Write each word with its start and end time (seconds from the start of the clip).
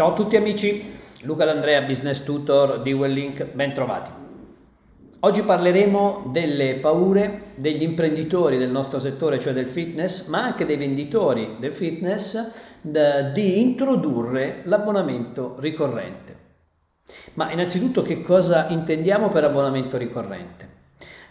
Ciao 0.00 0.12
a 0.12 0.14
tutti 0.14 0.36
amici, 0.36 0.96
Luca 1.24 1.44
D'Andrea, 1.44 1.82
Business 1.82 2.24
Tutor 2.24 2.80
di 2.80 2.94
Wellink, 2.94 3.44
ben 3.52 3.74
trovati. 3.74 4.10
Oggi 5.20 5.42
parleremo 5.42 6.30
delle 6.32 6.76
paure 6.76 7.52
degli 7.56 7.82
imprenditori 7.82 8.56
del 8.56 8.70
nostro 8.70 8.98
settore, 8.98 9.38
cioè 9.38 9.52
del 9.52 9.66
fitness, 9.66 10.28
ma 10.28 10.42
anche 10.42 10.64
dei 10.64 10.78
venditori 10.78 11.56
del 11.58 11.74
fitness, 11.74 12.80
di 12.80 13.60
introdurre 13.60 14.62
l'abbonamento 14.64 15.56
ricorrente. 15.58 16.36
Ma 17.34 17.52
innanzitutto 17.52 18.00
che 18.00 18.22
cosa 18.22 18.68
intendiamo 18.70 19.28
per 19.28 19.44
abbonamento 19.44 19.98
ricorrente? 19.98 20.68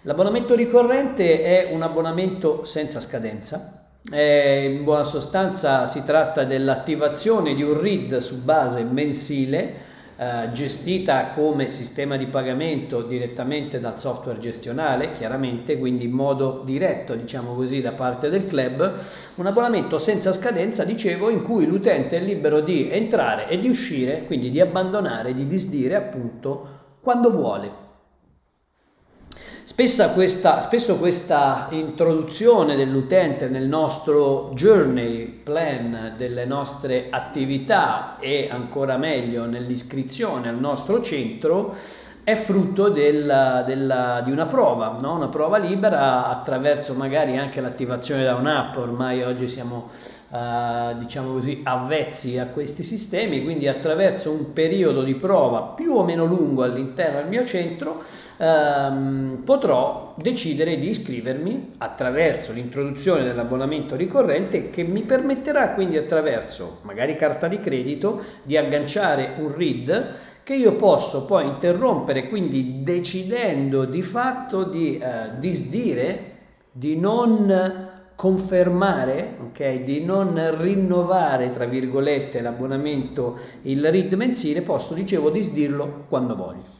L'abbonamento 0.04 0.54
ricorrente 0.54 1.42
è 1.42 1.72
un 1.74 1.82
abbonamento 1.82 2.66
senza 2.66 3.00
scadenza, 3.00 3.79
eh, 4.12 4.66
in 4.66 4.84
buona 4.84 5.04
sostanza 5.04 5.88
si 5.88 6.04
tratta 6.06 6.44
dell'attivazione 6.44 7.54
di 7.54 7.64
un 7.64 7.80
RID 7.80 8.18
su 8.18 8.42
base 8.44 8.84
mensile 8.84 9.88
eh, 10.22 10.52
gestita 10.52 11.32
come 11.32 11.70
sistema 11.70 12.18
di 12.18 12.26
pagamento 12.26 13.02
direttamente 13.04 13.80
dal 13.80 13.98
software 13.98 14.38
gestionale, 14.38 15.14
chiaramente, 15.14 15.78
quindi 15.78 16.04
in 16.04 16.12
modo 16.12 16.62
diretto, 16.66 17.16
diciamo 17.16 17.54
così, 17.54 17.80
da 17.80 17.94
parte 17.94 18.30
del 18.30 18.46
club, 18.46 19.00
un 19.36 19.46
abbonamento 19.46 19.98
senza 19.98 20.34
scadenza, 20.34 20.84
dicevo, 20.84 21.30
in 21.30 21.42
cui 21.42 21.66
l'utente 21.66 22.18
è 22.18 22.22
libero 22.22 22.60
di 22.60 22.90
entrare 22.92 23.48
e 23.48 23.60
di 23.60 23.70
uscire, 23.70 24.26
quindi 24.26 24.52
di 24.52 24.60
abbandonare, 24.60 25.34
di 25.34 25.46
disdire 25.46 25.96
appunto 25.96 26.98
quando 27.00 27.32
vuole. 27.32 27.89
Questa, 29.76 30.62
spesso 30.62 30.98
questa 30.98 31.68
introduzione 31.72 32.76
dell'utente 32.76 33.48
nel 33.48 33.66
nostro 33.68 34.52
journey 34.54 35.26
plan 35.26 36.16
delle 36.18 36.44
nostre 36.44 37.08
attività 37.10 38.18
e 38.20 38.50
ancora 38.52 38.98
meglio 38.98 39.46
nell'iscrizione 39.46 40.50
al 40.50 40.60
nostro 40.60 41.02
centro 41.02 41.76
è 42.32 42.36
frutto 42.36 42.90
della, 42.90 43.64
della, 43.66 44.22
di 44.24 44.32
una 44.32 44.46
prova, 44.46 44.96
no? 45.02 45.16
una 45.16 45.30
prova 45.30 45.58
libera 45.58 46.28
attraverso 46.28 46.94
magari 46.94 47.38
anche 47.38 47.60
l'attivazione 47.60 48.24
da 48.24 48.36
un'app, 48.36 48.78
ormai 48.78 49.24
oggi 49.24 49.48
siamo 49.48 49.90
eh, 50.32 50.96
diciamo 51.00 51.32
così 51.32 51.62
avvezzi 51.64 52.38
a 52.38 52.46
questi 52.46 52.84
sistemi, 52.84 53.44
quindi 53.44 53.68
attraverso 53.68 54.30
un 54.30 54.54
periodo 54.54 55.02
di 55.02 55.16
prova 55.16 55.62
più 55.62 55.96
o 55.96 56.04
meno 56.04 56.26
lungo 56.26 56.62
all'interno 56.62 57.20
del 57.20 57.30
mio 57.30 57.46
centro 57.46 58.04
ehm, 58.38 59.42
potrò 59.44 60.14
decidere 60.16 60.78
di 60.78 60.90
iscrivermi 60.90 61.72
attraverso 61.80 62.52
l'introduzione 62.52 63.24
dell'abbonamento 63.24 63.96
ricorrente 63.96 64.70
che 64.70 64.84
mi 64.84 65.02
permetterà 65.02 65.72
quindi 65.72 65.98
attraverso 65.98 66.82
magari 66.84 67.16
carta 67.16 67.48
di 67.48 67.60
credito 67.60 68.22
di 68.44 68.56
agganciare 68.56 69.34
un 69.40 69.52
RID 69.52 70.14
che 70.50 70.56
io 70.56 70.74
posso 70.78 71.26
poi 71.26 71.46
interrompere, 71.46 72.28
quindi 72.28 72.82
decidendo 72.82 73.86
di 73.86 74.02
fatto 74.02 74.64
di 74.64 74.98
eh, 74.98 75.38
disdire, 75.38 76.38
di 76.72 76.98
non 76.98 77.88
confermare, 78.16 79.38
okay, 79.50 79.84
di 79.84 80.04
non 80.04 80.60
rinnovare, 80.60 81.52
tra 81.52 81.66
virgolette, 81.66 82.42
l'abbonamento, 82.42 83.38
il 83.62 83.92
RID 83.92 84.14
mensile, 84.14 84.64
posso, 84.64 84.96
dicevo, 84.96 85.30
disdirlo 85.30 86.06
quando 86.10 86.36
voglio. 86.36 86.79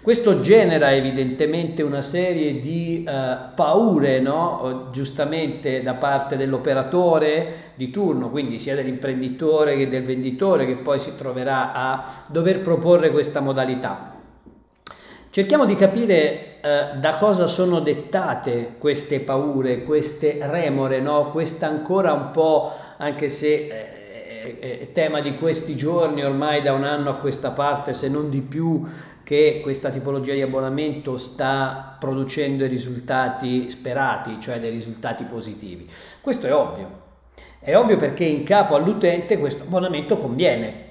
Questo 0.00 0.40
genera 0.40 0.94
evidentemente 0.94 1.82
una 1.82 2.02
serie 2.02 2.60
di 2.60 3.04
uh, 3.06 3.54
paure, 3.54 4.20
no? 4.20 4.88
giustamente 4.90 5.82
da 5.82 5.94
parte 5.94 6.36
dell'operatore 6.36 7.72
di 7.74 7.90
turno, 7.90 8.30
quindi 8.30 8.58
sia 8.58 8.74
dell'imprenditore 8.74 9.76
che 9.76 9.88
del 9.88 10.04
venditore 10.04 10.66
che 10.66 10.76
poi 10.76 10.98
si 10.98 11.16
troverà 11.16 11.72
a 11.72 12.24
dover 12.26 12.60
proporre 12.60 13.10
questa 13.10 13.40
modalità. 13.40 14.14
Cerchiamo 15.30 15.66
di 15.66 15.74
capire 15.74 16.60
eh, 16.62 16.96
da 16.98 17.16
cosa 17.16 17.46
sono 17.46 17.80
dettate 17.80 18.76
queste 18.78 19.20
paure, 19.20 19.82
queste 19.82 20.38
remore, 20.40 21.00
no? 21.00 21.30
questa 21.32 21.66
ancora 21.66 22.12
un 22.12 22.30
po', 22.30 22.72
anche 22.96 23.28
se 23.28 23.54
eh, 23.54 23.97
è 24.58 24.92
tema 24.92 25.20
di 25.20 25.36
questi 25.36 25.76
giorni, 25.76 26.24
ormai 26.24 26.62
da 26.62 26.72
un 26.72 26.84
anno 26.84 27.10
a 27.10 27.14
questa 27.16 27.50
parte, 27.50 27.92
se 27.92 28.08
non 28.08 28.30
di 28.30 28.40
più, 28.40 28.84
che 29.22 29.60
questa 29.62 29.90
tipologia 29.90 30.32
di 30.32 30.42
abbonamento 30.42 31.18
sta 31.18 31.96
producendo 32.00 32.64
i 32.64 32.68
risultati 32.68 33.68
sperati, 33.68 34.40
cioè 34.40 34.58
dei 34.58 34.70
risultati 34.70 35.24
positivi. 35.24 35.88
Questo 36.20 36.46
è 36.46 36.54
ovvio. 36.54 37.06
È 37.58 37.76
ovvio 37.76 37.96
perché 37.96 38.24
in 38.24 38.44
capo 38.44 38.74
all'utente 38.74 39.38
questo 39.38 39.64
abbonamento 39.64 40.16
conviene, 40.16 40.86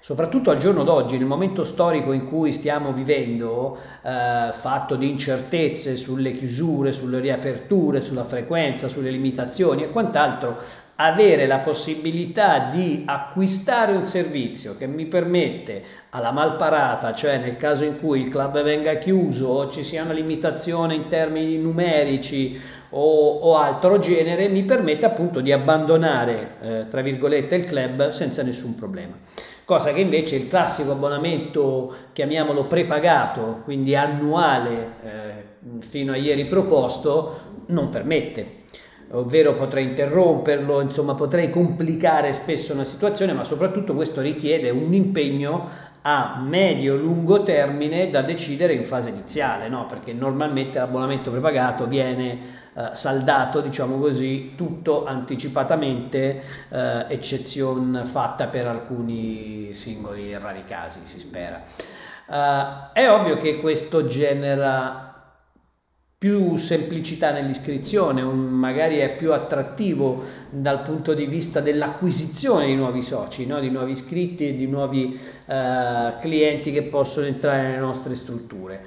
Soprattutto 0.00 0.50
al 0.50 0.58
giorno 0.58 0.82
d'oggi, 0.82 1.18
nel 1.18 1.26
momento 1.26 1.62
storico 1.62 2.12
in 2.12 2.26
cui 2.26 2.52
stiamo 2.52 2.92
vivendo, 2.92 3.78
eh, 4.02 4.50
fatto 4.52 4.96
di 4.96 5.10
incertezze 5.10 5.96
sulle 5.96 6.32
chiusure, 6.32 6.90
sulle 6.90 7.20
riaperture, 7.20 8.00
sulla 8.00 8.24
frequenza, 8.24 8.88
sulle 8.88 9.10
limitazioni 9.10 9.82
e 9.82 9.90
quant'altro, 9.90 10.56
avere 10.96 11.46
la 11.46 11.58
possibilità 11.58 12.68
di 12.70 13.02
acquistare 13.06 13.92
un 13.92 14.04
servizio 14.04 14.76
che 14.76 14.86
mi 14.86 15.06
permette 15.06 15.82
alla 16.10 16.30
malparata, 16.30 17.12
cioè 17.12 17.38
nel 17.38 17.56
caso 17.56 17.84
in 17.84 17.98
cui 17.98 18.20
il 18.20 18.28
club 18.28 18.62
venga 18.62 18.94
chiuso 18.96 19.48
o 19.48 19.70
ci 19.70 19.82
sia 19.82 20.04
una 20.04 20.12
limitazione 20.12 20.94
in 20.94 21.08
termini 21.08 21.56
numerici 21.56 22.60
o, 22.90 23.38
o 23.38 23.56
altro 23.56 23.98
genere, 23.98 24.48
mi 24.48 24.62
permette 24.62 25.04
appunto 25.04 25.40
di 25.40 25.50
abbandonare, 25.50 26.56
eh, 26.62 26.86
tra 26.88 27.02
virgolette, 27.02 27.56
il 27.56 27.64
club 27.64 28.10
senza 28.10 28.42
nessun 28.42 28.76
problema 28.76 29.16
cosa 29.64 29.92
che 29.92 30.00
invece 30.00 30.36
il 30.36 30.48
classico 30.48 30.92
abbonamento, 30.92 31.94
chiamiamolo 32.12 32.66
prepagato, 32.66 33.62
quindi 33.64 33.96
annuale, 33.96 34.92
eh, 35.02 35.80
fino 35.80 36.12
a 36.12 36.16
ieri 36.16 36.44
proposto, 36.44 37.40
non 37.68 37.88
permette. 37.88 38.62
Ovvero 39.14 39.54
potrei 39.54 39.84
interromperlo, 39.84 40.80
insomma 40.80 41.14
potrei 41.14 41.50
complicare 41.50 42.32
spesso 42.32 42.72
una 42.72 42.84
situazione, 42.84 43.32
ma 43.32 43.44
soprattutto 43.44 43.94
questo 43.94 44.20
richiede 44.20 44.70
un 44.70 44.92
impegno 44.92 45.92
a 46.02 46.42
medio-lungo 46.44 47.42
termine 47.42 48.10
da 48.10 48.20
decidere 48.22 48.74
in 48.74 48.84
fase 48.84 49.08
iniziale, 49.08 49.68
no? 49.68 49.86
perché 49.86 50.12
normalmente 50.12 50.78
l'abbonamento 50.78 51.30
prepagato 51.30 51.86
viene 51.86 52.62
eh, 52.74 52.90
saldato, 52.92 53.60
diciamo 53.60 53.98
così, 53.98 54.52
tutto 54.54 55.06
anticipatamente, 55.06 56.42
eh, 56.68 57.06
eccezione 57.08 58.04
fatta 58.04 58.48
per 58.48 58.66
alcuni 58.66 59.72
singoli 59.72 60.32
e 60.32 60.38
rari 60.38 60.64
casi, 60.64 61.00
si 61.04 61.18
spera. 61.18 61.62
Uh, 62.26 62.92
è 62.94 63.10
ovvio 63.10 63.36
che 63.36 63.60
questo 63.60 64.06
genera 64.06 65.13
più 66.24 66.56
semplicità 66.56 67.32
nell'iscrizione, 67.32 68.22
un, 68.22 68.38
magari 68.38 68.96
è 68.96 69.14
più 69.14 69.34
attrattivo 69.34 70.22
dal 70.48 70.80
punto 70.80 71.12
di 71.12 71.26
vista 71.26 71.60
dell'acquisizione 71.60 72.64
di 72.64 72.74
nuovi 72.74 73.02
soci, 73.02 73.44
no? 73.44 73.60
di 73.60 73.68
nuovi 73.68 73.90
iscritti 73.90 74.48
e 74.48 74.56
di 74.56 74.66
nuovi 74.66 75.20
uh, 75.44 76.18
clienti 76.20 76.72
che 76.72 76.84
possono 76.84 77.26
entrare 77.26 77.64
nelle 77.64 77.76
nostre 77.76 78.14
strutture. 78.14 78.86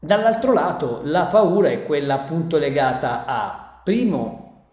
Dall'altro 0.00 0.52
lato 0.52 1.02
la 1.04 1.26
paura 1.26 1.68
è 1.68 1.84
quella 1.84 2.14
appunto 2.14 2.58
legata 2.58 3.24
a, 3.24 3.80
primo, 3.84 4.64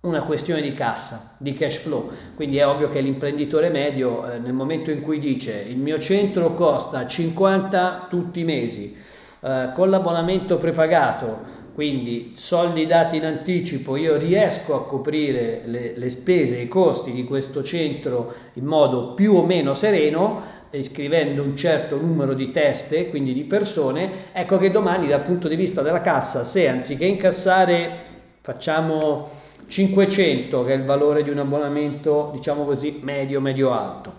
una 0.00 0.24
questione 0.24 0.62
di 0.62 0.72
cassa, 0.72 1.36
di 1.38 1.54
cash 1.54 1.76
flow, 1.76 2.10
quindi 2.34 2.56
è 2.56 2.66
ovvio 2.66 2.88
che 2.88 3.00
l'imprenditore 3.00 3.68
medio 3.68 4.28
eh, 4.28 4.38
nel 4.40 4.52
momento 4.52 4.90
in 4.90 5.00
cui 5.00 5.20
dice 5.20 5.64
il 5.64 5.78
mio 5.78 6.00
centro 6.00 6.54
costa 6.54 7.06
50 7.06 8.08
tutti 8.10 8.40
i 8.40 8.44
mesi, 8.44 9.10
eh, 9.44 9.70
con 9.74 9.90
l'abbonamento 9.90 10.56
prepagato, 10.56 11.60
quindi 11.74 12.34
soldi 12.36 12.86
dati 12.86 13.16
in 13.16 13.24
anticipo, 13.24 13.96
io 13.96 14.16
riesco 14.16 14.76
a 14.76 14.84
coprire 14.84 15.62
le, 15.64 15.94
le 15.96 16.08
spese, 16.10 16.58
i 16.58 16.68
costi 16.68 17.10
di 17.12 17.24
questo 17.24 17.64
centro 17.64 18.34
in 18.54 18.66
modo 18.66 19.14
più 19.14 19.34
o 19.34 19.44
meno 19.44 19.74
sereno, 19.74 20.60
iscrivendo 20.70 21.42
un 21.42 21.56
certo 21.56 21.96
numero 21.96 22.34
di 22.34 22.52
teste, 22.52 23.10
quindi 23.10 23.32
di 23.32 23.42
persone, 23.42 24.30
ecco 24.32 24.58
che 24.58 24.70
domani 24.70 25.08
dal 25.08 25.22
punto 25.22 25.48
di 25.48 25.56
vista 25.56 25.82
della 25.82 26.02
cassa, 26.02 26.44
se 26.44 26.68
anziché 26.68 27.04
incassare 27.04 28.10
facciamo 28.42 29.28
500, 29.66 30.64
che 30.64 30.72
è 30.72 30.76
il 30.76 30.84
valore 30.84 31.24
di 31.24 31.30
un 31.30 31.38
abbonamento, 31.38 32.30
diciamo 32.32 32.64
così, 32.64 33.00
medio, 33.02 33.40
medio 33.40 33.72
alto, 33.72 34.12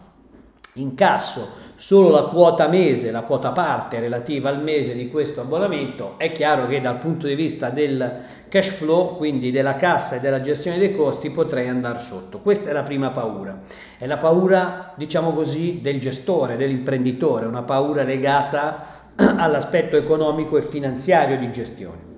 incasso 0.75 1.61
solo 1.83 2.11
la 2.11 2.21
quota 2.21 2.69
mese, 2.69 3.11
la 3.11 3.23
quota 3.23 3.51
parte 3.51 3.99
relativa 3.99 4.47
al 4.47 4.63
mese 4.63 4.95
di 4.95 5.09
questo 5.09 5.41
abbonamento, 5.41 6.13
è 6.15 6.31
chiaro 6.31 6.65
che 6.65 6.79
dal 6.79 6.97
punto 6.97 7.27
di 7.27 7.35
vista 7.35 7.71
del 7.71 8.21
cash 8.47 8.69
flow, 8.69 9.17
quindi 9.17 9.51
della 9.51 9.75
cassa 9.75 10.15
e 10.15 10.21
della 10.21 10.39
gestione 10.39 10.77
dei 10.77 10.95
costi, 10.95 11.29
potrei 11.29 11.67
andare 11.67 11.99
sotto. 11.99 12.39
Questa 12.39 12.69
è 12.69 12.73
la 12.73 12.83
prima 12.83 13.09
paura. 13.09 13.63
È 13.97 14.07
la 14.07 14.15
paura, 14.15 14.93
diciamo 14.95 15.33
così, 15.33 15.81
del 15.81 15.99
gestore, 15.99 16.55
dell'imprenditore, 16.55 17.47
una 17.47 17.63
paura 17.63 18.03
legata 18.03 19.11
all'aspetto 19.17 19.97
economico 19.97 20.55
e 20.55 20.61
finanziario 20.61 21.37
di 21.37 21.51
gestione. 21.51 22.11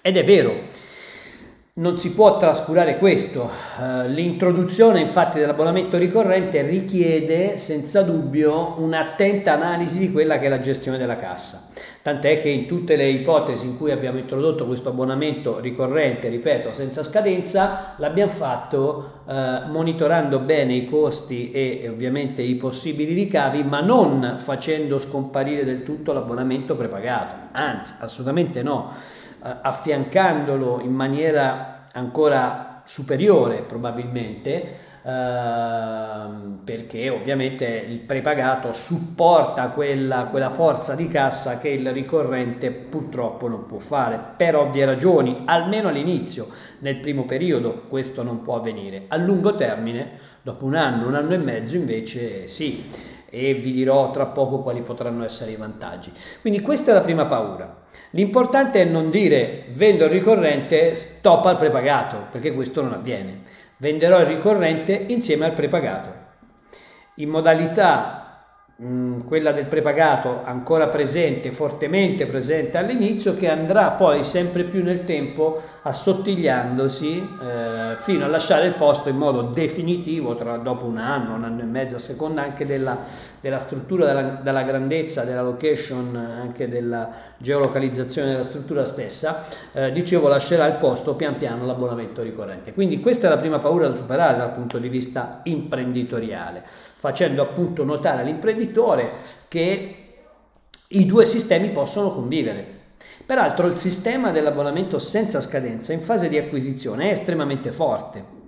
Ed 0.00 0.16
è 0.16 0.24
vero, 0.24 0.54
non 1.74 1.98
si 1.98 2.12
può 2.12 2.36
trascurare 2.36 2.98
questo. 2.98 3.48
Uh, 3.78 4.06
l'introduzione 4.08 5.00
infatti 5.00 5.38
dell'abbonamento 5.38 5.96
ricorrente 5.96 6.60
richiede 6.60 7.56
senza 7.56 8.02
dubbio 8.02 8.74
un'attenta 8.76 9.54
analisi 9.54 9.98
di 9.98 10.12
quella 10.12 10.38
che 10.38 10.46
è 10.46 10.48
la 10.50 10.60
gestione 10.60 10.98
della 10.98 11.16
cassa. 11.16 11.70
Tant'è 12.02 12.42
che 12.42 12.50
in 12.50 12.66
tutte 12.66 12.96
le 12.96 13.08
ipotesi 13.08 13.64
in 13.64 13.78
cui 13.78 13.90
abbiamo 13.90 14.18
introdotto 14.18 14.66
questo 14.66 14.90
abbonamento 14.90 15.60
ricorrente, 15.60 16.28
ripeto, 16.28 16.74
senza 16.74 17.02
scadenza, 17.02 17.94
l'abbiamo 17.96 18.32
fatto 18.32 19.22
uh, 19.24 19.70
monitorando 19.70 20.40
bene 20.40 20.74
i 20.74 20.84
costi 20.84 21.52
e, 21.52 21.88
ovviamente 21.88 22.42
i 22.42 22.56
possibili 22.56 23.14
ricavi, 23.14 23.62
ma 23.62 23.80
non 23.80 24.34
facendo 24.36 24.98
scomparire 24.98 25.64
del 25.64 25.84
tutto 25.84 26.12
l'abbonamento 26.12 26.76
prepagato. 26.76 27.48
Anzi, 27.52 27.94
assolutamente 28.00 28.62
no 28.62 28.92
eh, 28.92 29.31
affiancandolo 29.42 30.80
in 30.80 30.92
maniera 30.92 31.84
ancora 31.92 32.82
superiore 32.84 33.62
probabilmente, 33.62 34.90
Uh, 35.02 36.62
perché 36.62 37.08
ovviamente 37.08 37.66
il 37.66 37.98
prepagato 37.98 38.72
supporta 38.72 39.70
quella, 39.70 40.26
quella, 40.26 40.48
forza 40.48 40.94
di 40.94 41.08
cassa 41.08 41.58
che 41.58 41.70
il 41.70 41.92
ricorrente 41.92 42.70
purtroppo 42.70 43.48
non 43.48 43.66
può 43.66 43.78
fare 43.78 44.20
per 44.36 44.54
ovvie 44.54 44.84
ragioni, 44.84 45.42
almeno 45.46 45.88
all'inizio, 45.88 46.46
nel 46.78 46.98
primo 46.98 47.24
periodo 47.24 47.82
questo 47.88 48.22
non 48.22 48.42
può 48.42 48.54
avvenire. 48.54 49.06
A 49.08 49.16
lungo 49.16 49.56
termine, 49.56 50.20
dopo 50.40 50.66
un 50.66 50.76
anno, 50.76 51.08
un 51.08 51.16
anno 51.16 51.34
e 51.34 51.38
mezzo 51.38 51.74
invece 51.74 52.46
sì 52.46 52.84
e 53.34 53.54
vi 53.54 53.72
dirò 53.72 54.10
tra 54.10 54.26
poco 54.26 54.58
quali 54.58 54.82
potranno 54.82 55.24
essere 55.24 55.52
i 55.52 55.56
vantaggi. 55.56 56.12
Quindi 56.42 56.60
questa 56.60 56.90
è 56.90 56.94
la 56.94 57.00
prima 57.00 57.24
paura. 57.24 57.84
L'importante 58.10 58.82
è 58.82 58.84
non 58.84 59.08
dire 59.08 59.64
vendo 59.70 60.04
il 60.04 60.10
ricorrente, 60.10 60.94
stop 60.94 61.46
al 61.46 61.56
prepagato, 61.56 62.26
perché 62.30 62.52
questo 62.52 62.82
non 62.82 62.92
avviene. 62.92 63.40
Venderò 63.78 64.20
il 64.20 64.26
ricorrente 64.26 64.92
insieme 64.92 65.46
al 65.46 65.52
prepagato. 65.52 66.10
In 67.16 67.30
modalità 67.30 68.21
Mm, 68.84 69.20
quella 69.20 69.52
del 69.52 69.66
prepagato 69.66 70.40
ancora 70.42 70.88
presente, 70.88 71.52
fortemente 71.52 72.26
presente 72.26 72.78
all'inizio, 72.78 73.36
che 73.36 73.48
andrà 73.48 73.90
poi 73.92 74.24
sempre 74.24 74.64
più 74.64 74.82
nel 74.82 75.04
tempo 75.04 75.62
assottigliandosi 75.82 77.28
eh, 77.40 77.94
fino 77.94 78.24
a 78.24 78.28
lasciare 78.28 78.66
il 78.66 78.74
posto 78.74 79.08
in 79.08 79.18
modo 79.18 79.42
definitivo 79.42 80.34
tra, 80.34 80.56
dopo 80.56 80.86
un 80.86 80.98
anno, 80.98 81.36
un 81.36 81.44
anno 81.44 81.60
e 81.60 81.64
mezzo, 81.64 81.94
a 81.94 82.00
seconda 82.00 82.42
anche 82.42 82.66
della, 82.66 82.98
della 83.40 83.60
struttura, 83.60 84.06
della, 84.06 84.40
della, 84.42 84.62
grandezza, 84.64 85.22
della 85.22 85.42
location, 85.42 86.16
anche 86.16 86.68
della 86.68 87.08
geolocalizzazione 87.36 88.32
della 88.32 88.42
struttura 88.42 88.84
stessa, 88.84 89.44
eh, 89.70 89.92
dicevo 89.92 90.26
lascerà 90.26 90.66
il 90.66 90.74
posto 90.74 91.14
pian 91.14 91.36
piano 91.36 91.66
l'abbonamento 91.66 92.20
ricorrente. 92.20 92.72
Quindi 92.72 92.98
questa 92.98 93.28
è 93.28 93.30
la 93.30 93.38
prima 93.38 93.60
paura 93.60 93.86
da 93.86 93.94
superare 93.94 94.38
dal 94.38 94.50
punto 94.50 94.78
di 94.78 94.88
vista 94.88 95.40
imprenditoriale 95.44 96.90
facendo 97.02 97.42
appunto 97.42 97.82
notare 97.82 98.20
all'imprenditore 98.20 98.70
che 99.48 99.96
i 100.88 101.06
due 101.06 101.26
sistemi 101.26 101.68
possono 101.68 102.12
convivere. 102.12 102.80
Peraltro 103.24 103.66
il 103.66 103.78
sistema 103.78 104.30
dell'abbonamento 104.30 104.98
senza 104.98 105.40
scadenza 105.40 105.92
in 105.92 106.00
fase 106.00 106.28
di 106.28 106.38
acquisizione 106.38 107.08
è 107.08 107.12
estremamente 107.12 107.72
forte. 107.72 108.41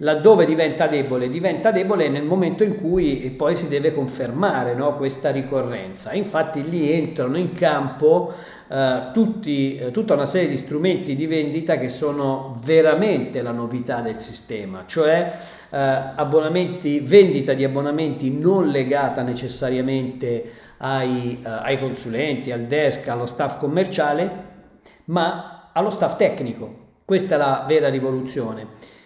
Laddove 0.00 0.46
diventa 0.46 0.86
debole, 0.86 1.28
diventa 1.28 1.72
debole 1.72 2.08
nel 2.08 2.22
momento 2.22 2.62
in 2.62 2.80
cui 2.80 3.34
poi 3.36 3.56
si 3.56 3.66
deve 3.66 3.92
confermare 3.92 4.74
no, 4.74 4.96
questa 4.96 5.30
ricorrenza. 5.30 6.12
Infatti 6.12 6.68
lì 6.68 6.92
entrano 6.92 7.36
in 7.36 7.52
campo 7.52 8.32
eh, 8.68 9.10
tutti, 9.12 9.76
eh, 9.76 9.90
tutta 9.90 10.14
una 10.14 10.26
serie 10.26 10.48
di 10.48 10.56
strumenti 10.56 11.16
di 11.16 11.26
vendita 11.26 11.78
che 11.78 11.88
sono 11.88 12.60
veramente 12.64 13.42
la 13.42 13.50
novità 13.50 14.00
del 14.00 14.20
sistema, 14.20 14.84
cioè 14.86 15.36
eh, 15.70 17.00
vendita 17.02 17.54
di 17.54 17.64
abbonamenti 17.64 18.30
non 18.30 18.68
legata 18.68 19.22
necessariamente 19.22 20.50
ai, 20.78 21.42
uh, 21.42 21.48
ai 21.62 21.78
consulenti, 21.78 22.52
al 22.52 22.62
desk, 22.62 23.08
allo 23.08 23.26
staff 23.26 23.58
commerciale, 23.58 24.30
ma 25.06 25.70
allo 25.72 25.90
staff 25.90 26.16
tecnico. 26.16 26.86
Questa 27.04 27.34
è 27.34 27.38
la 27.38 27.64
vera 27.66 27.88
rivoluzione. 27.88 28.96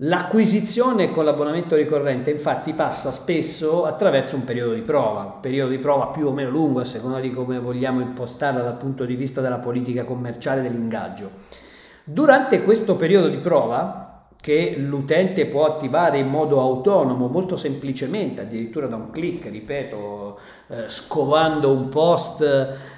L'acquisizione 0.00 1.10
con 1.10 1.24
l'abbonamento 1.24 1.74
ricorrente 1.74 2.30
infatti 2.30 2.74
passa 2.74 3.10
spesso 3.10 3.86
attraverso 3.86 4.36
un 4.36 4.44
periodo 4.44 4.74
di 4.74 4.82
prova, 4.82 5.22
un 5.22 5.40
periodo 5.40 5.70
di 5.70 5.78
prova 5.78 6.08
più 6.08 6.26
o 6.26 6.32
meno 6.32 6.50
lungo 6.50 6.80
a 6.80 6.84
seconda 6.84 7.18
di 7.18 7.30
come 7.30 7.58
vogliamo 7.58 8.02
impostarla 8.02 8.60
dal 8.60 8.76
punto 8.76 9.06
di 9.06 9.14
vista 9.14 9.40
della 9.40 9.58
politica 9.58 10.04
commerciale 10.04 10.60
dell'ingaggio. 10.60 11.30
Durante 12.04 12.62
questo 12.62 12.96
periodo 12.96 13.28
di 13.28 13.38
prova 13.38 14.06
che 14.38 14.76
l'utente 14.76 15.46
può 15.46 15.64
attivare 15.64 16.18
in 16.18 16.28
modo 16.28 16.60
autonomo, 16.60 17.28
molto 17.28 17.56
semplicemente, 17.56 18.42
addirittura 18.42 18.86
da 18.86 18.96
un 18.96 19.10
clic, 19.10 19.46
ripeto, 19.46 20.38
eh, 20.68 20.84
scovando 20.88 21.72
un 21.72 21.88
post 21.88 22.44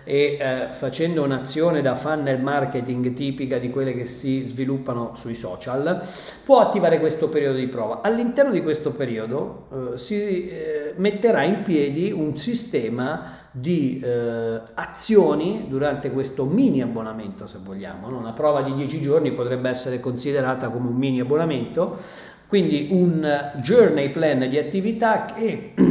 e 0.09 0.39
eh, 0.41 0.67
facendo 0.71 1.23
un'azione 1.23 1.83
da 1.83 1.95
funnel 1.95 2.41
marketing 2.41 3.13
tipica 3.13 3.59
di 3.59 3.69
quelle 3.69 3.93
che 3.93 4.07
si 4.07 4.49
sviluppano 4.49 5.13
sui 5.17 5.35
social, 5.35 6.01
può 6.47 6.61
attivare 6.61 6.99
questo 6.99 7.29
periodo 7.29 7.59
di 7.59 7.67
prova. 7.67 8.01
All'interno 8.01 8.53
di 8.53 8.63
questo 8.63 8.93
periodo 8.93 9.67
eh, 9.93 9.99
si 9.99 10.49
eh, 10.49 10.95
metterà 10.97 11.43
in 11.43 11.61
piedi 11.61 12.11
un 12.11 12.39
sistema 12.39 13.37
di 13.51 14.01
eh, 14.03 14.61
azioni 14.73 15.67
durante 15.69 16.11
questo 16.11 16.47
mini 16.47 16.81
abbonamento, 16.81 17.47
se 17.47 17.59
vogliamo. 17.63 18.09
No? 18.09 18.17
Una 18.17 18.33
prova 18.33 18.63
di 18.63 18.75
10 18.75 19.03
giorni 19.03 19.33
potrebbe 19.33 19.69
essere 19.69 20.01
considerata 20.01 20.71
come 20.71 20.89
un 20.89 20.97
mini 20.97 21.21
abbonamento, 21.21 21.99
quindi 22.47 22.89
un 22.93 23.53
journey 23.57 24.09
plan 24.09 24.49
di 24.49 24.57
attività 24.57 25.27
che 25.27 25.75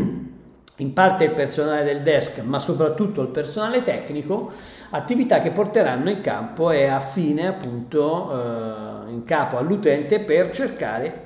in 0.78 0.94
parte 0.94 1.24
il 1.24 1.32
personale 1.32 1.84
del 1.84 2.02
desk, 2.02 2.44
ma 2.44 2.60
soprattutto 2.60 3.22
il 3.22 3.30
personale 3.30 3.82
tecnico, 3.82 4.52
attività 4.92 5.42
che 5.42 5.52
porteranno 5.52 6.10
in 6.10 6.20
campo 6.20 6.72
e 6.72 6.86
a 6.86 7.00
fine 7.00 7.48
appunto 7.48 8.32
eh, 8.32 9.12
in 9.12 9.24
capo 9.26 9.58
all'utente 9.58 10.20
per 10.20 10.52
cercare 10.52 11.26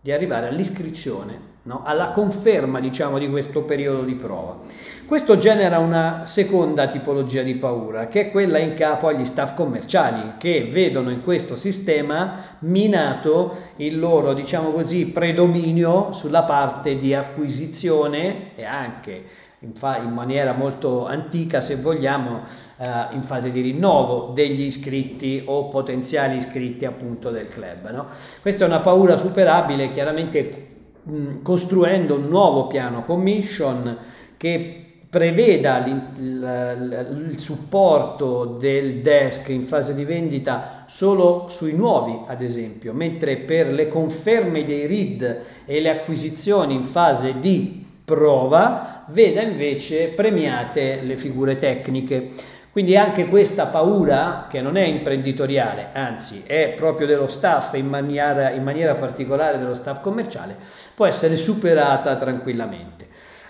di 0.00 0.10
arrivare 0.10 0.48
all'iscrizione 0.48 1.49
no? 1.62 1.82
alla 1.84 2.10
conferma 2.10 2.80
diciamo, 2.80 3.18
di 3.18 3.28
questo 3.28 3.62
periodo 3.62 4.02
di 4.02 4.14
prova. 4.14 4.58
Questo 5.06 5.38
genera 5.38 5.78
una 5.78 6.22
seconda 6.26 6.86
tipologia 6.86 7.42
di 7.42 7.54
paura, 7.54 8.06
che 8.06 8.20
è 8.20 8.30
quella 8.30 8.58
in 8.58 8.74
capo 8.74 9.08
agli 9.08 9.24
staff 9.24 9.54
commerciali, 9.54 10.34
che 10.38 10.68
vedono 10.70 11.10
in 11.10 11.22
questo 11.22 11.56
sistema 11.56 12.56
minato 12.60 13.56
il 13.76 13.98
loro, 13.98 14.34
diciamo 14.34 14.70
così, 14.70 15.06
predominio 15.06 16.12
sulla 16.12 16.44
parte 16.44 16.96
di 16.96 17.12
acquisizione 17.12 18.54
e 18.54 18.64
anche 18.64 19.24
in, 19.62 19.72
maniera 20.12 20.52
molto 20.52 21.06
antica, 21.06 21.60
se 21.60 21.76
vogliamo, 21.76 22.42
eh, 22.78 22.86
in 23.10 23.22
fase 23.22 23.50
di 23.50 23.60
rinnovo 23.60 24.32
degli 24.32 24.62
iscritti 24.62 25.42
o 25.44 25.68
potenziali 25.68 26.36
iscritti 26.36 26.84
appunto 26.84 27.30
del 27.30 27.48
club. 27.48 27.90
No? 27.90 28.06
Questa 28.40 28.64
è 28.64 28.66
una 28.66 28.80
paura 28.80 29.16
superabile, 29.16 29.88
chiaramente 29.88 30.69
Mm, 31.08 31.42
costruendo 31.42 32.16
un 32.16 32.28
nuovo 32.28 32.66
piano 32.66 33.04
commission 33.04 33.96
che 34.36 34.84
preveda 35.08 35.84
il, 35.86 37.34
supporto 37.38 38.44
del 38.44 39.00
desk 39.00 39.48
in 39.48 39.62
fase 39.62 39.94
di 39.94 40.04
vendita 40.04 40.84
solo 40.86 41.46
sui 41.48 41.72
nuovi, 41.72 42.16
ad 42.26 42.42
esempio, 42.42 42.92
mentre 42.92 43.38
per 43.38 43.72
le 43.72 43.88
conferme 43.88 44.62
dei 44.64 44.86
read 44.86 45.40
e 45.64 45.80
le 45.80 45.88
acquisizioni 45.88 46.74
in 46.74 46.84
fase 46.84 47.40
di 47.40 47.82
prova 48.04 49.04
veda 49.08 49.40
invece 49.40 50.08
premiate 50.08 51.00
le 51.02 51.16
figure 51.16 51.56
tecniche. 51.56 52.30
Quindi 52.72 52.96
anche 52.96 53.26
questa 53.26 53.66
paura, 53.66 54.46
che 54.48 54.60
non 54.60 54.76
è 54.76 54.84
imprenditoriale, 54.84 55.88
anzi 55.92 56.44
è 56.46 56.72
proprio 56.76 57.08
dello 57.08 57.26
staff, 57.26 57.74
in 57.74 57.88
maniera, 57.88 58.50
in 58.50 58.62
maniera 58.62 58.94
particolare 58.94 59.58
dello 59.58 59.74
staff 59.74 60.00
commerciale, 60.00 60.54
può 60.94 61.04
essere 61.04 61.36
superata 61.36 62.14
tranquillamente. 62.14 63.08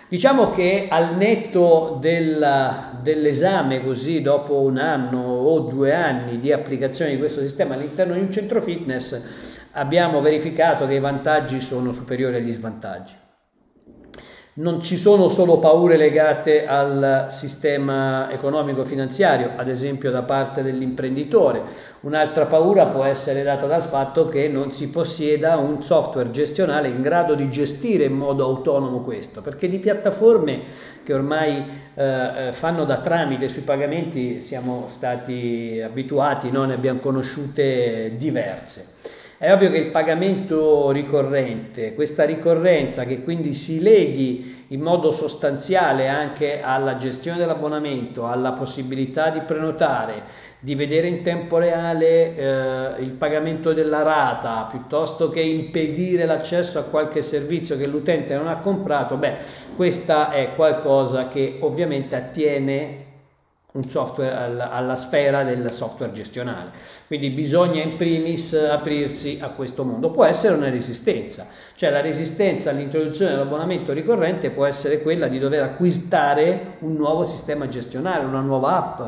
Diciamo 0.09 0.51
che 0.51 0.89
al 0.91 1.17
netto 1.17 1.99
del, 2.01 2.45
dell'esame, 3.03 3.85
così 3.85 4.23
dopo 4.23 4.61
un 4.61 4.79
anno 4.79 5.21
o 5.21 5.61
due 5.61 5.95
anni 5.95 6.39
di 6.39 6.51
applicazione 6.51 7.11
di 7.11 7.19
questo 7.19 7.43
sistema 7.43 7.75
all'interno 7.75 8.15
di 8.15 8.21
un 8.21 8.33
centro 8.33 8.63
fitness, 8.63 9.23
abbiamo 9.73 10.23
verificato 10.23 10.87
che 10.87 10.95
i 10.95 10.99
vantaggi 11.01 11.61
sono 11.61 11.93
superiori 11.93 12.37
agli 12.37 12.53
svantaggi. 12.53 13.15
Non 14.61 14.83
ci 14.83 14.99
sono 14.99 15.31
solo 15.31 15.59
paure 15.59 15.97
legate 15.97 16.67
al 16.67 17.29
sistema 17.31 18.31
economico-finanziario, 18.31 19.53
ad 19.57 19.69
esempio 19.69 20.11
da 20.11 20.23
parte 20.23 20.63
dell'imprenditore. 20.63 21.63
Un'altra 22.01 22.45
paura 22.45 22.87
può 22.87 23.05
essere 23.05 23.43
data 23.43 23.67
dal 23.67 23.83
fatto 23.83 24.29
che 24.29 24.49
non 24.49 24.71
si 24.71 24.91
possieda 24.91 25.57
un 25.57 25.83
software 25.83 26.31
gestionale 26.31 26.89
in 26.89 27.01
grado 27.01 27.35
di 27.35 27.51
gestire 27.51 28.05
in 28.05 28.13
modo 28.13 28.45
autonomo 28.45 29.01
questo, 29.01 29.41
perché 29.41 29.67
di 29.67 29.79
piattaforme 29.79 30.61
che 31.03 31.15
ormai 31.15 31.65
eh, 31.95 32.49
eh 32.49 32.53
fanno 32.53 32.85
da 32.85 32.99
tramite 32.99 33.49
sui 33.49 33.63
pagamenti 33.63 34.43
siamo 34.43 34.87
stati 34.89 35.81
abituati, 35.83 36.51
no? 36.51 36.65
ne 36.65 36.75
abbiamo 36.75 37.01
conosciute 37.01 38.15
diverse. 38.17 38.99
È 39.43 39.51
ovvio 39.51 39.71
che 39.71 39.79
il 39.79 39.87
pagamento 39.87 40.91
ricorrente, 40.91 41.95
questa 41.95 42.25
ricorrenza 42.25 43.07
che 43.07 43.23
quindi 43.23 43.55
si 43.55 43.81
leghi 43.81 44.67
in 44.69 44.83
modo 44.83 45.13
sostanziale 45.13 46.09
anche 46.09 46.61
alla 46.61 46.99
gestione 46.99 47.39
dell'abbonamento, 47.39 48.27
alla 48.27 48.53
possibilità 48.53 49.31
di 49.31 49.41
prenotare, 49.41 50.25
di 50.59 50.75
vedere 50.75 51.07
in 51.07 51.23
tempo 51.23 51.57
reale 51.57 52.37
eh, 52.37 53.03
il 53.03 53.13
pagamento 53.13 53.73
della 53.73 54.03
rata, 54.03 54.69
piuttosto 54.71 55.31
che 55.31 55.41
impedire 55.41 56.27
l'accesso 56.27 56.79
a 56.79 56.83
qualche 56.83 57.23
servizio 57.23 57.79
che 57.79 57.87
l'utente 57.87 58.37
non 58.37 58.47
ha 58.47 58.59
comprato, 58.59 59.17
beh, 59.17 59.37
questa 59.75 60.33
è 60.33 60.53
qualcosa 60.55 61.29
che 61.29 61.57
ovviamente 61.61 62.15
attiene 62.15 63.09
un 63.73 63.89
software 63.89 64.35
alla, 64.35 64.71
alla, 64.71 64.97
sfera 64.97 65.45
del 65.45 65.73
software 65.73 66.13
gestionale. 66.13 66.71
Quindi 67.07 67.31
bisogna 67.31 67.83
in 67.83 67.97
primis 67.97 68.53
aprirsi 68.55 69.39
a 69.41 69.49
questo 69.51 69.85
mondo. 69.85 70.11
Può 70.11 70.25
essere 70.25 70.55
una 70.55 70.71
resistenza, 70.71 71.47
cioè 71.77 71.91
la 71.91 72.01
resistenza 72.01 72.71
all'introduzione 72.71 73.33
dell'abbonamento 73.33 73.93
ricorrente 73.93 74.51
può 74.51 74.67
essere 74.67 75.03
quella 75.03 75.29
di 75.29 75.39
dover 75.39 75.63
acquistare 75.63 76.77
un 76.81 76.95
nuovo 76.95 77.25
sistema 77.25 77.69
gestionale, 77.69 78.25
una 78.25 78.41
nuova 78.41 78.77
app, 78.77 79.01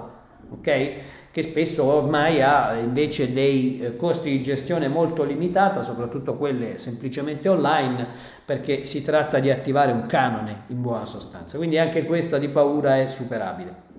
ok? 0.53 0.93
Che 1.33 1.43
spesso 1.43 1.85
ormai 1.85 2.43
ha 2.43 2.75
invece 2.75 3.33
dei 3.33 3.81
eh, 3.81 3.97
costi 3.97 4.29
di 4.29 4.43
gestione 4.43 4.87
molto 4.87 5.25
limitata, 5.25 5.81
soprattutto 5.81 6.37
quelle 6.37 6.77
semplicemente 6.77 7.49
online, 7.49 8.09
perché 8.45 8.85
si 8.85 9.03
tratta 9.03 9.39
di 9.39 9.51
attivare 9.51 9.93
un 9.93 10.05
canone 10.05 10.65
in 10.67 10.83
buona 10.83 11.07
sostanza. 11.07 11.57
Quindi 11.57 11.79
anche 11.79 12.05
questa 12.05 12.37
di 12.37 12.49
paura 12.49 13.01
è 13.01 13.07
superabile. 13.07 13.92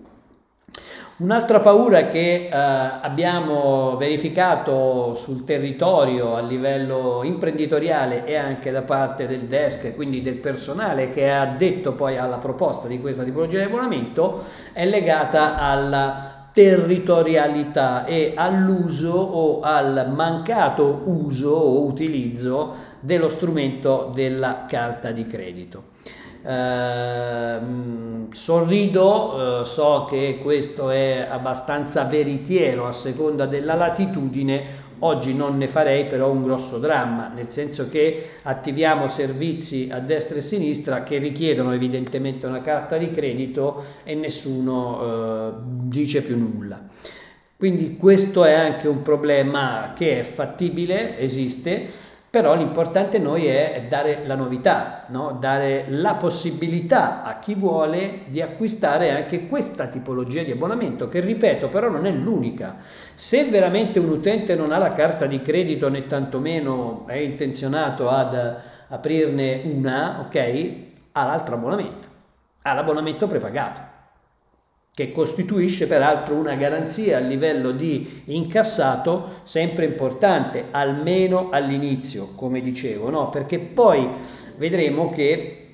Un'altra 1.16 1.60
paura 1.60 2.08
che 2.08 2.48
eh, 2.48 2.50
abbiamo 2.52 3.98
verificato 3.98 5.14
sul 5.14 5.44
territorio 5.44 6.36
a 6.36 6.42
livello 6.42 7.22
imprenditoriale 7.24 8.26
e 8.26 8.36
anche 8.36 8.72
da 8.72 8.82
parte 8.82 9.28
del 9.28 9.42
desk, 9.42 9.94
quindi 9.94 10.24
del 10.24 10.38
personale 10.38 11.12
che 11.12 11.30
ha 11.30 11.42
addetto 11.42 11.94
poi 11.94 12.18
alla 12.18 12.38
proposta 12.38 12.88
di 12.88 13.00
questa 13.00 13.22
tipologia 13.22 13.60
di 13.60 13.66
abbonamento, 13.66 14.44
è 14.74 14.88
legata 14.88 15.60
alla 15.60 16.48
territorialità 16.52 18.06
e 18.06 18.34
all'uso 18.36 19.14
o 19.14 19.62
al 19.62 20.12
mancato 20.12 21.04
uso 21.06 21.52
o 21.52 21.86
utilizzo 21.86 22.74
dello 23.00 23.30
strumento 23.30 24.10
della 24.12 24.66
carta 24.68 25.12
di 25.12 25.28
credito. 25.28 25.92
Eh, 26.46 27.60
sorrido, 28.32 29.62
eh, 29.62 29.66
so 29.66 30.06
che 30.10 30.40
questo 30.42 30.90
è 30.90 31.28
abbastanza 31.30 32.04
veritiero 32.04 32.88
a 32.88 32.92
seconda 32.92 33.46
della 33.46 33.76
latitudine, 33.76 34.82
oggi 35.00 35.34
non 35.34 35.58
ne 35.58 35.68
farei 35.68 36.06
però 36.06 36.32
un 36.32 36.44
grosso 36.44 36.80
dramma, 36.80 37.32
nel 37.34 37.50
senso 37.50 37.90
che 37.90 38.32
attiviamo 38.42 39.08
servizi 39.08 39.90
a 39.92 40.00
destra 40.00 40.36
e 40.36 40.40
a 40.40 40.42
sinistra 40.42 41.04
che 41.04 41.18
richiedono 41.18 41.74
evidentemente 41.74 42.46
una 42.46 42.62
carta 42.62 42.98
di 42.98 43.10
credito 43.12 43.84
e 44.04 44.16
nessuno 44.16 45.02
eh, 45.02 45.52
dice 45.84 46.24
più 46.24 46.38
nulla. 46.38 46.82
Quindi 47.56 47.96
questo 47.96 48.44
è 48.44 48.52
anche 48.52 48.90
un 48.90 49.02
problema 49.02 49.94
che 49.96 50.20
è 50.20 50.24
fattibile, 50.24 51.18
esiste, 51.18 52.12
però 52.34 52.56
l'importante 52.56 53.20
noi 53.20 53.46
è 53.46 53.86
dare 53.88 54.26
la 54.26 54.34
novità, 54.34 55.06
no? 55.10 55.38
dare 55.40 55.86
la 55.90 56.16
possibilità 56.16 57.22
a 57.22 57.38
chi 57.38 57.54
vuole 57.54 58.22
di 58.26 58.42
acquistare 58.42 59.12
anche 59.12 59.46
questa 59.46 59.86
tipologia 59.86 60.42
di 60.42 60.50
abbonamento, 60.50 61.08
che 61.08 61.20
ripeto 61.20 61.70
però 61.70 61.90
non 61.92 62.08
è 62.08 62.12
l'unica. 62.12 62.78
Se 63.14 63.44
veramente 63.44 64.00
un 64.00 64.10
utente 64.10 64.56
non 64.56 64.72
ha 64.72 64.80
la 64.80 64.94
carta 64.94 65.28
di 65.28 65.44
credito 65.44 65.90
né 65.90 66.08
tantomeno 66.08 67.06
è 67.06 67.18
intenzionato 67.18 68.10
ad 68.10 68.56
aprirne 68.88 69.62
una, 69.66 70.22
ok, 70.26 70.72
ha 71.12 71.28
l'altro 71.28 71.54
abbonamento, 71.54 72.08
ha 72.64 72.74
l'abbonamento 72.74 73.28
prepagato 73.28 73.93
che 74.94 75.12
costituisce 75.12 75.88
peraltro 75.88 76.36
una 76.36 76.54
garanzia 76.54 77.18
a 77.18 77.22
livello 77.22 77.72
di 77.72 78.22
incassato 78.26 79.42
sempre 79.44 79.86
importante, 79.86 80.66
almeno 80.70 81.50
all'inizio, 81.50 82.30
come 82.36 82.62
dicevo, 82.62 83.10
no? 83.10 83.30
perché 83.30 83.58
poi 83.58 84.08
vedremo 84.58 85.10
che 85.10 85.68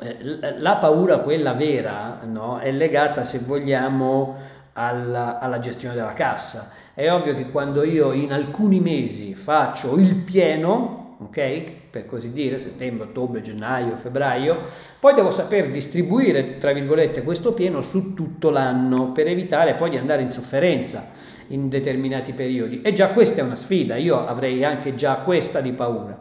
eh, 0.00 0.58
la 0.58 0.76
paura, 0.76 1.18
quella 1.18 1.52
vera, 1.52 2.20
no? 2.24 2.58
è 2.58 2.72
legata, 2.72 3.24
se 3.24 3.40
vogliamo, 3.40 4.36
alla, 4.78 5.38
alla 5.40 5.58
gestione 5.58 5.94
della 5.94 6.14
cassa. 6.14 6.70
È 6.94 7.10
ovvio 7.10 7.34
che 7.34 7.50
quando 7.50 7.82
io 7.82 8.12
in 8.12 8.32
alcuni 8.32 8.80
mesi 8.80 9.34
faccio 9.34 9.96
il 9.96 10.14
pieno, 10.14 11.16
ok? 11.20 11.72
Per 11.90 12.06
così 12.06 12.32
dire, 12.32 12.58
settembre, 12.58 13.08
ottobre, 13.08 13.40
gennaio, 13.40 13.96
febbraio, 13.96 14.60
poi 15.00 15.14
devo 15.14 15.30
saper 15.30 15.68
distribuire, 15.68 16.58
tra 16.58 16.72
virgolette, 16.72 17.22
questo 17.22 17.52
pieno 17.54 17.80
su 17.80 18.14
tutto 18.14 18.50
l'anno 18.50 19.12
per 19.12 19.26
evitare 19.26 19.74
poi 19.74 19.90
di 19.90 19.96
andare 19.96 20.22
in 20.22 20.30
sofferenza 20.30 21.10
in 21.48 21.68
determinati 21.68 22.32
periodi. 22.32 22.82
E 22.82 22.92
già 22.92 23.08
questa 23.08 23.40
è 23.40 23.44
una 23.44 23.56
sfida, 23.56 23.96
io 23.96 24.26
avrei 24.26 24.64
anche 24.64 24.94
già 24.94 25.14
questa 25.16 25.60
di 25.60 25.72
paura. 25.72 26.18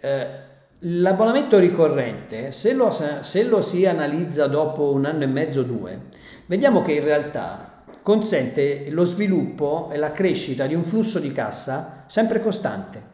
Eh, 0.00 0.50
L'abbonamento 0.84 1.60
ricorrente, 1.60 2.50
se 2.50 2.74
lo, 2.74 2.90
se 2.90 3.44
lo 3.44 3.62
si 3.62 3.86
analizza 3.86 4.48
dopo 4.48 4.90
un 4.90 5.04
anno 5.04 5.22
e 5.22 5.28
mezzo, 5.28 5.62
due, 5.62 6.06
vediamo 6.46 6.82
che 6.82 6.94
in 6.94 7.04
realtà 7.04 7.84
consente 8.02 8.90
lo 8.90 9.04
sviluppo 9.04 9.90
e 9.92 9.96
la 9.96 10.10
crescita 10.10 10.66
di 10.66 10.74
un 10.74 10.82
flusso 10.82 11.20
di 11.20 11.30
cassa 11.30 12.02
sempre 12.08 12.42
costante 12.42 13.11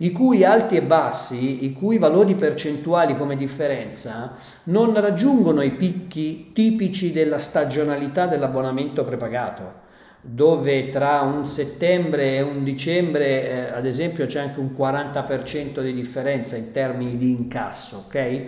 i 0.00 0.12
cui 0.12 0.44
alti 0.44 0.76
e 0.76 0.82
bassi, 0.82 1.64
i 1.64 1.72
cui 1.72 1.98
valori 1.98 2.36
percentuali 2.36 3.16
come 3.16 3.36
differenza 3.36 4.34
non 4.64 4.98
raggiungono 5.00 5.62
i 5.62 5.72
picchi 5.72 6.52
tipici 6.52 7.10
della 7.10 7.38
stagionalità 7.38 8.26
dell'abbonamento 8.26 9.02
prepagato, 9.02 9.86
dove 10.20 10.90
tra 10.90 11.22
un 11.22 11.48
settembre 11.48 12.36
e 12.36 12.42
un 12.42 12.62
dicembre, 12.62 13.50
eh, 13.50 13.76
ad 13.76 13.86
esempio, 13.86 14.26
c'è 14.26 14.40
anche 14.40 14.60
un 14.60 14.72
40% 14.76 15.82
di 15.82 15.92
differenza 15.92 16.54
in 16.54 16.70
termini 16.70 17.16
di 17.16 17.30
incasso, 17.32 18.04
ok? 18.06 18.44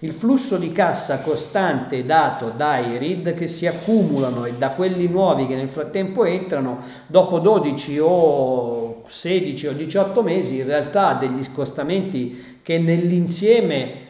Il 0.00 0.12
flusso 0.12 0.56
di 0.56 0.72
cassa 0.72 1.20
costante 1.20 2.04
dato 2.04 2.52
dai 2.54 2.96
RID 2.96 3.34
che 3.34 3.48
si 3.48 3.66
accumulano 3.66 4.44
e 4.44 4.52
da 4.54 4.70
quelli 4.70 5.08
nuovi 5.08 5.46
che 5.46 5.56
nel 5.56 5.70
frattempo 5.70 6.24
entrano, 6.24 6.80
dopo 7.06 7.38
12 7.38 7.98
o 7.98 8.85
16 9.06 9.66
o 9.68 9.72
18 9.72 10.22
mesi, 10.22 10.58
in 10.58 10.66
realtà 10.66 11.14
degli 11.14 11.42
scostamenti 11.42 12.58
che 12.62 12.78
nell'insieme 12.78 14.04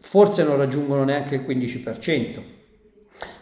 forse 0.00 0.42
non 0.42 0.56
raggiungono 0.56 1.04
neanche 1.04 1.34
il 1.34 1.42
15%. 1.42 2.56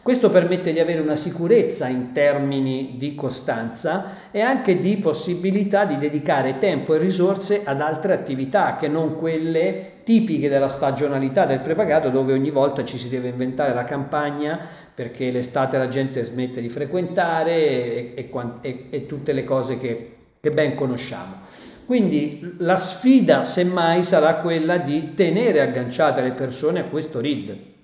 Questo 0.02 0.30
permette 0.30 0.72
di 0.72 0.78
avere 0.78 1.00
una 1.00 1.16
sicurezza 1.16 1.88
in 1.88 2.12
termini 2.12 2.94
di 2.96 3.16
costanza 3.16 4.30
e 4.30 4.40
anche 4.40 4.78
di 4.78 4.98
possibilità 4.98 5.84
di 5.84 5.98
dedicare 5.98 6.58
tempo 6.58 6.94
e 6.94 6.98
risorse 6.98 7.62
ad 7.64 7.80
altre 7.80 8.12
attività 8.12 8.76
che 8.76 8.86
non 8.86 9.16
quelle 9.16 9.94
tipiche 10.04 10.48
della 10.48 10.68
stagionalità 10.68 11.44
del 11.44 11.58
prepagato 11.58 12.10
dove 12.10 12.32
ogni 12.32 12.50
volta 12.50 12.84
ci 12.84 12.98
si 12.98 13.08
deve 13.08 13.30
inventare 13.30 13.75
la 13.75 13.84
campagna 13.84 14.60
perché 14.94 15.32
l'estate 15.32 15.76
la 15.76 15.88
gente 15.88 16.25
smette 16.25 16.60
di 16.60 16.68
frequentare 16.68 17.54
e, 17.54 18.12
e, 18.14 18.30
e, 18.60 18.86
e 18.88 19.06
tutte 19.06 19.32
le 19.32 19.42
cose 19.42 19.76
che, 19.78 20.15
che 20.40 20.50
ben 20.50 20.75
conosciamo. 20.75 21.45
Quindi 21.87 22.55
la 22.59 22.76
sfida 22.76 23.45
semmai 23.45 24.02
sarà 24.02 24.37
quella 24.37 24.78
di 24.78 25.14
tenere 25.14 25.61
agganciate 25.61 26.21
le 26.21 26.33
persone 26.33 26.81
a 26.81 26.85
questo 26.85 27.21
RID 27.21 27.75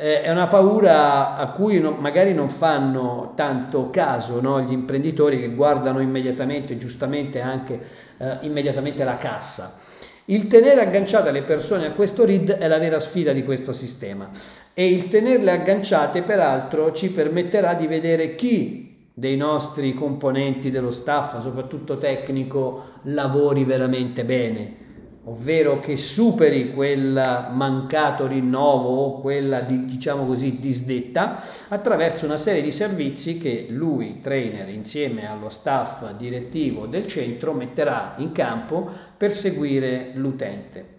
eh, 0.00 0.22
è 0.22 0.30
una 0.30 0.46
paura 0.46 1.36
a 1.36 1.50
cui 1.50 1.78
no, 1.78 1.90
magari 1.90 2.32
non 2.32 2.48
fanno 2.48 3.34
tanto 3.36 3.90
caso 3.90 4.40
no? 4.40 4.58
gli 4.62 4.72
imprenditori 4.72 5.38
che 5.38 5.50
guardano 5.50 6.00
immediatamente, 6.00 6.78
giustamente 6.78 7.40
anche 7.40 7.78
eh, 8.16 8.38
immediatamente 8.40 9.04
la 9.04 9.18
cassa. 9.18 9.78
Il 10.26 10.46
tenere 10.46 10.80
agganciate 10.80 11.30
le 11.32 11.42
persone 11.42 11.86
a 11.86 11.90
questo 11.90 12.24
RID 12.24 12.52
è 12.52 12.66
la 12.66 12.78
vera 12.78 12.98
sfida 12.98 13.32
di 13.32 13.44
questo 13.44 13.74
sistema 13.74 14.30
e 14.72 14.88
il 14.88 15.08
tenerle 15.08 15.50
agganciate 15.50 16.22
peraltro 16.22 16.92
ci 16.92 17.10
permetterà 17.10 17.74
di 17.74 17.86
vedere 17.86 18.36
chi 18.36 18.89
dei 19.12 19.36
nostri 19.36 19.94
componenti 19.94 20.70
dello 20.70 20.90
staff, 20.90 21.40
soprattutto 21.40 21.98
tecnico, 21.98 22.84
lavori 23.02 23.64
veramente 23.64 24.24
bene 24.24 24.80
ovvero 25.24 25.80
che 25.80 25.96
superi 25.96 26.72
quel 26.72 27.48
mancato 27.52 28.26
rinnovo 28.26 28.88
o 28.88 29.20
quella 29.20 29.60
di, 29.60 29.84
diciamo 29.84 30.24
così 30.24 30.58
disdetta 30.58 31.42
attraverso 31.68 32.24
una 32.24 32.38
serie 32.38 32.62
di 32.62 32.72
servizi 32.72 33.38
che 33.38 33.66
lui, 33.68 34.20
trainer, 34.20 34.68
insieme 34.68 35.28
allo 35.28 35.50
staff 35.50 36.12
direttivo 36.12 36.86
del 36.86 37.06
centro 37.06 37.52
metterà 37.52 38.14
in 38.18 38.32
campo 38.32 38.88
per 39.16 39.34
seguire 39.34 40.12
l'utente. 40.14 40.98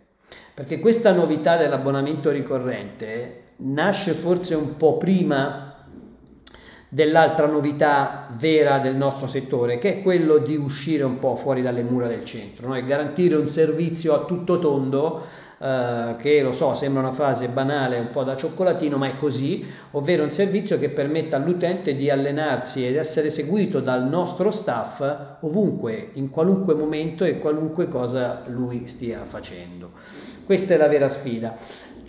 Perché 0.53 0.79
questa 0.79 1.13
novità 1.13 1.57
dell'abbonamento 1.57 2.29
ricorrente 2.29 3.43
nasce 3.57 4.13
forse 4.13 4.53
un 4.53 4.77
po' 4.77 4.97
prima 4.97 5.70
dell'altra 6.93 7.45
novità 7.45 8.27
vera 8.31 8.79
del 8.79 8.97
nostro 8.97 9.25
settore, 9.25 9.77
che 9.77 9.99
è 9.99 10.01
quello 10.01 10.39
di 10.39 10.57
uscire 10.57 11.03
un 11.05 11.19
po' 11.19 11.37
fuori 11.37 11.61
dalle 11.61 11.83
mura 11.83 12.07
del 12.07 12.25
centro 12.25 12.67
no? 12.67 12.75
e 12.75 12.83
garantire 12.83 13.35
un 13.35 13.47
servizio 13.47 14.13
a 14.13 14.25
tutto 14.25 14.59
tondo, 14.59 15.21
eh, 15.57 16.15
che 16.17 16.41
lo 16.41 16.51
so, 16.51 16.75
sembra 16.75 17.01
una 17.01 17.13
frase 17.13 17.47
banale, 17.47 17.97
un 17.97 18.09
po' 18.09 18.23
da 18.23 18.35
cioccolatino, 18.35 18.97
ma 18.97 19.07
è 19.07 19.15
così, 19.15 19.65
ovvero 19.91 20.23
un 20.23 20.31
servizio 20.31 20.77
che 20.79 20.89
permetta 20.89 21.37
all'utente 21.37 21.95
di 21.95 22.09
allenarsi 22.09 22.85
ed 22.85 22.97
essere 22.97 23.29
seguito 23.29 23.79
dal 23.79 24.05
nostro 24.05 24.51
staff 24.51 25.01
ovunque, 25.39 26.09
in 26.15 26.29
qualunque 26.29 26.73
momento 26.73 27.23
e 27.23 27.39
qualunque 27.39 27.87
cosa 27.87 28.41
lui 28.47 28.85
stia 28.87 29.23
facendo. 29.23 29.91
Questa 30.43 30.73
è 30.73 30.77
la 30.77 30.89
vera 30.89 31.07
sfida. 31.07 31.55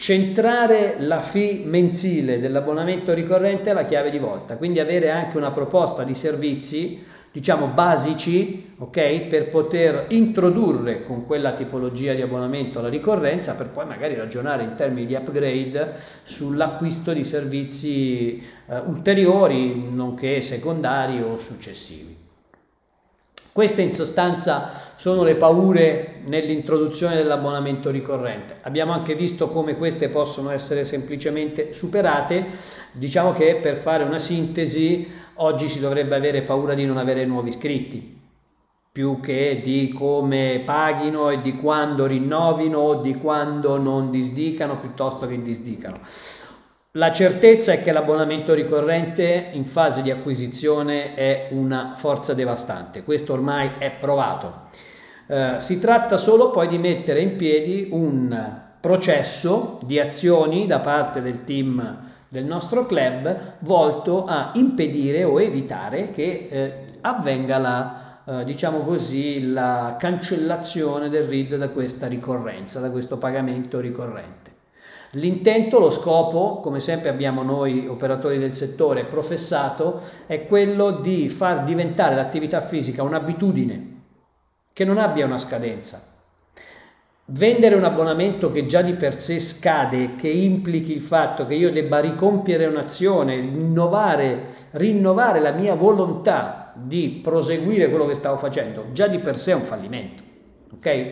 Centrare 0.03 0.97
la 0.99 1.21
fee 1.21 1.63
mensile 1.65 2.41
dell'abbonamento 2.41 3.15
ricorrente 3.15 3.71
è 3.71 3.73
la 3.73 3.85
chiave 3.85 4.11
di 4.11 4.19
volta, 4.19 4.57
quindi 4.57 4.81
avere 4.81 5.11
anche 5.11 5.37
una 5.37 5.53
proposta 5.53 6.03
di 6.03 6.17
servizi, 6.17 7.07
diciamo 7.31 7.69
basici, 7.69 8.73
ok, 8.79 9.21
per 9.29 9.49
poter 9.49 10.07
introdurre 10.09 11.05
con 11.05 11.25
quella 11.25 11.53
tipologia 11.53 12.15
di 12.15 12.21
abbonamento 12.21 12.81
la 12.81 12.89
ricorrenza, 12.89 13.55
per 13.55 13.69
poi 13.69 13.87
magari 13.87 14.17
ragionare 14.17 14.65
in 14.65 14.75
termini 14.75 15.07
di 15.07 15.15
upgrade 15.15 15.95
sull'acquisto 16.25 17.13
di 17.13 17.25
servizi 17.25 18.43
eh, 18.67 18.79
ulteriori, 18.79 19.89
nonché 19.89 20.43
secondari 20.43 21.23
o 21.23 21.39
successivi. 21.39 22.19
Queste 23.53 23.83
in 23.83 23.93
sostanza 23.93 24.82
sono 25.03 25.25
le 25.25 25.35
paure 25.35 26.21
nell'introduzione 26.29 27.17
dell'abbonamento 27.17 27.91
ricorrente. 27.91 28.59
Abbiamo 28.63 28.93
anche 28.93 29.17
visto 29.17 29.49
come 29.49 29.77
queste 29.77 30.09
possono 30.09 30.51
essere 30.51 30.85
semplicemente 30.85 31.73
superate. 31.73 32.47
Diciamo 32.93 33.33
che 33.33 33.57
per 33.57 33.75
fare 33.75 34.05
una 34.05 34.21
sintesi 34.21 35.11
oggi 35.39 35.69
si 35.69 35.81
dovrebbe 35.81 36.15
avere 36.15 36.43
paura 36.43 36.75
di 36.75 36.87
non 36.87 36.99
avere 36.99 37.25
nuovi 37.25 37.49
iscritti 37.49 38.21
più 38.93 39.19
che 39.19 39.61
di 39.61 39.93
come 39.93 40.63
paghino 40.65 41.31
e 41.31 41.41
di 41.41 41.57
quando 41.57 42.07
rinnovino 42.07 42.79
o 42.79 42.95
di 43.01 43.17
quando 43.17 43.79
non 43.79 44.09
disdicano 44.09 44.79
piuttosto 44.79 45.27
che 45.27 45.43
disdicano. 45.43 45.99
La 46.93 47.11
certezza 47.11 47.73
è 47.73 47.83
che 47.83 47.91
l'abbonamento 47.91 48.55
ricorrente 48.55 49.51
in 49.53 49.65
fase 49.65 50.01
di 50.01 50.13
acquisizione 50.13 51.17
è 51.17 51.49
una 51.51 51.95
forza 51.97 52.35
devastante, 52.35 53.03
questo 53.03 53.33
ormai 53.33 53.69
è 53.79 53.91
provato. 53.91 54.91
Eh, 55.33 55.61
si 55.61 55.81
tratta 55.81 56.19
solo 56.19 56.51
poi 56.51 56.69
di 56.69 56.77
mettere 56.77 57.21
in 57.21 57.37
piedi 57.37 57.89
un 57.91 58.61
processo 58.79 59.79
di 59.83 59.99
azioni 59.99 60.67
da 60.67 60.81
parte 60.81 61.23
del 61.23 61.45
team 61.45 62.01
del 62.29 62.45
nostro 62.45 62.85
club 62.85 63.55
volto 63.61 64.27
a 64.27 64.51
impedire 64.57 65.25
o 65.25 65.41
evitare 65.41 66.11
che 66.11 66.49
eh, 66.51 66.75
avvenga 67.01 67.57
la, 67.57 68.19
eh, 68.27 68.45
diciamo 68.45 68.81
così, 68.81 69.51
la 69.53 69.97
cancellazione 69.99 71.09
del 71.09 71.25
RID 71.25 71.57
da 71.57 71.71
questa 71.71 72.09
ricorrenza, 72.09 72.81
da 72.81 72.91
questo 72.91 73.17
pagamento 73.17 73.81
ricorrente. 73.81 74.51
L'intento, 75.13 75.79
lo 75.79 75.91
scopo, 75.91 76.61
come 76.61 76.79
sempre 76.79 77.09
abbiamo 77.09 77.43
noi 77.43 77.87
operatori 77.87 78.37
del 78.37 78.55
settore 78.55 79.05
professato, 79.05 80.03
è 80.27 80.45
quello 80.47 80.91
di 80.91 81.31
far 81.31 81.63
diventare 81.63 82.17
l'attività 82.17 82.61
fisica 82.61 83.03
un'abitudine 83.03 83.92
che 84.73 84.85
non 84.85 84.99
abbia 84.99 85.27
una 85.27 85.39
scadenza. 85.39 86.03
Vendere 87.27 87.75
un 87.75 87.85
abbonamento 87.85 88.51
che 88.51 88.67
già 88.67 88.83
di 88.83 88.95
per 88.95 89.21
sé 89.21 89.41
scade, 89.41 90.17
che 90.17 90.29
implichi 90.29 90.93
il 90.93 91.01
fatto 91.01 91.47
che 91.47 91.55
io 91.55 91.71
debba 91.71 92.01
ricompiere 92.01 92.67
un'azione, 92.67 93.37
rinnovare, 93.37 94.49
rinnovare 94.73 95.41
la 95.41 95.53
mia 95.53 95.75
volontà 95.75 96.73
di 96.75 97.21
proseguire 97.23 97.89
quello 97.89 98.07
che 98.07 98.15
stavo 98.15 98.37
facendo, 98.37 98.87
già 98.93 99.07
di 99.07 99.19
per 99.19 99.39
sé 99.39 99.53
è 99.53 99.55
un 99.55 99.63
fallimento. 99.63 100.23
Ok? 100.75 101.11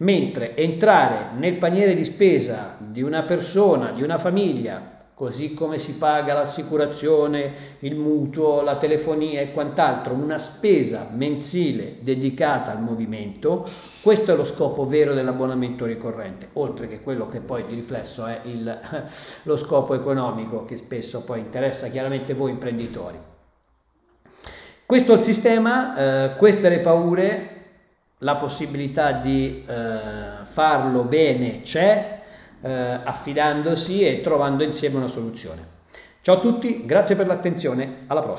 mentre 0.00 0.56
entrare 0.56 1.36
nel 1.36 1.56
paniere 1.56 1.94
di 1.94 2.04
spesa 2.04 2.76
di 2.78 3.02
una 3.02 3.22
persona, 3.22 3.90
di 3.90 4.02
una 4.02 4.18
famiglia, 4.18 4.89
così 5.20 5.52
come 5.52 5.76
si 5.76 5.96
paga 5.96 6.32
l'assicurazione, 6.32 7.52
il 7.80 7.94
mutuo, 7.94 8.62
la 8.62 8.76
telefonia 8.76 9.42
e 9.42 9.52
quant'altro, 9.52 10.14
una 10.14 10.38
spesa 10.38 11.08
mensile 11.12 11.96
dedicata 12.00 12.70
al 12.70 12.80
movimento, 12.80 13.66
questo 14.00 14.32
è 14.32 14.34
lo 14.34 14.46
scopo 14.46 14.86
vero 14.86 15.12
dell'abbonamento 15.12 15.84
ricorrente, 15.84 16.48
oltre 16.54 16.88
che 16.88 17.02
quello 17.02 17.28
che 17.28 17.40
poi 17.40 17.66
di 17.66 17.74
riflesso 17.74 18.24
è 18.24 18.40
il, 18.44 18.80
lo 19.44 19.58
scopo 19.58 19.92
economico 19.92 20.64
che 20.64 20.78
spesso 20.78 21.20
poi 21.20 21.40
interessa 21.40 21.88
chiaramente 21.88 22.32
voi 22.32 22.52
imprenditori. 22.52 23.18
Questo 24.86 25.12
è 25.12 25.16
il 25.16 25.22
sistema, 25.22 26.30
eh, 26.30 26.36
queste 26.36 26.70
le 26.70 26.78
paure, 26.78 27.64
la 28.20 28.36
possibilità 28.36 29.12
di 29.12 29.66
eh, 29.66 30.44
farlo 30.44 31.04
bene 31.04 31.60
c'è, 31.60 32.19
eh, 32.62 32.70
affidandosi 32.70 34.06
e 34.06 34.20
trovando 34.20 34.62
insieme 34.64 34.96
una 34.96 35.06
soluzione. 35.06 35.78
Ciao 36.22 36.36
a 36.36 36.40
tutti, 36.40 36.84
grazie 36.84 37.16
per 37.16 37.26
l'attenzione, 37.26 38.04
alla 38.06 38.20
prossima. 38.20 38.28